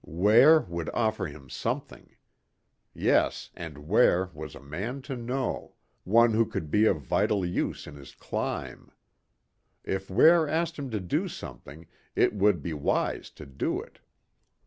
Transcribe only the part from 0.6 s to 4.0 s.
would offer him something. Yes, and